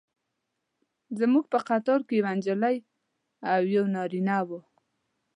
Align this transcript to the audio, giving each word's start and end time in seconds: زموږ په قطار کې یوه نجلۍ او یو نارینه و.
زموږ 1.19 1.45
په 1.53 1.59
قطار 1.69 1.99
کې 2.07 2.13
یوه 2.19 2.31
نجلۍ 2.37 2.77
او 3.51 3.61
یو 3.75 3.85
نارینه 3.95 4.37
و. 4.47 4.49